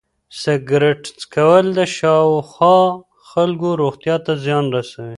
سګرټ 0.41 1.01
څکول 1.21 1.65
د 1.77 1.79
شاوخوا 1.97 2.79
خلکو 3.29 3.69
روغتیا 3.81 4.15
ته 4.25 4.31
زیان 4.43 4.65
رسوي. 4.75 5.09